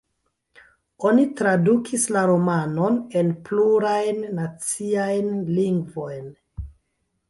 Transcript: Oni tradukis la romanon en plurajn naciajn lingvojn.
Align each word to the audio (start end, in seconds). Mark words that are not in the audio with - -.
Oni 1.09 1.25
tradukis 1.41 2.07
la 2.17 2.25
romanon 2.33 2.99
en 3.23 3.31
plurajn 3.51 4.27
naciajn 4.43 5.33
lingvojn. 5.57 6.39